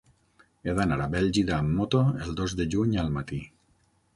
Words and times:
He 0.69 0.73
d'anar 0.77 0.95
a 1.03 1.09
Bèlgida 1.15 1.53
amb 1.57 1.75
moto 1.81 2.01
el 2.25 2.35
dos 2.43 2.57
de 2.61 2.67
juny 2.77 2.99
al 3.05 3.17
matí. 3.19 3.43